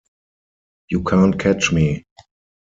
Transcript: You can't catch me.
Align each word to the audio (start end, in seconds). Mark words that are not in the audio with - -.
You 0.89 1.03
can't 1.03 1.37
catch 1.39 1.71
me. 1.71 2.07